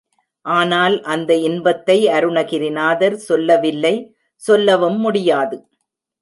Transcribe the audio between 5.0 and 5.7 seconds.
முடியாது.